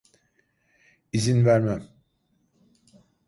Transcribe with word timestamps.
İzin 1.13 1.45
vermem. 1.45 1.87